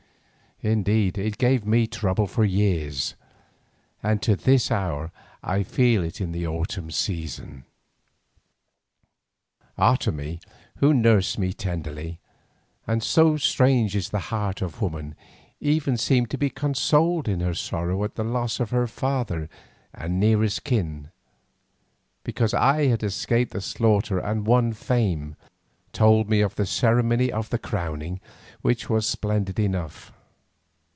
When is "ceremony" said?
26.67-27.31